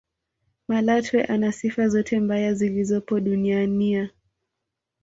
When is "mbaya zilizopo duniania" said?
2.19-4.09